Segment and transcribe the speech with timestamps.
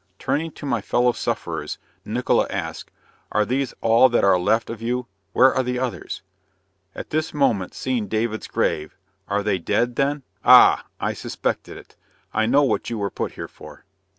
[0.17, 2.89] Turning to my fellow sufferers, Nickola asked
[3.31, 5.05] "Are these all that are left of you?
[5.31, 6.23] where are the others?"
[6.95, 10.23] At this moment seeing David's grave "are they dead then?
[10.43, 10.85] Ah!
[10.99, 11.97] I suspected it,
[12.33, 13.85] I know what you were put here for."